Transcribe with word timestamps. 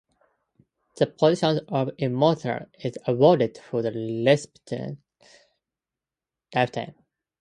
The 0.95 1.05
position 1.05 1.59
of 1.67 1.91
"immortal" 1.99 2.65
is 2.83 2.97
awarded 3.05 3.59
for 3.59 3.83
the 3.83 3.91
recipient's 3.91 4.99
lifetime. 6.55 6.95